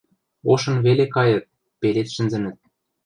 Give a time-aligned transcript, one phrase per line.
[0.51, 1.43] Ошын веле кайыт,
[1.79, 2.57] пелед шӹнзӹнӹт.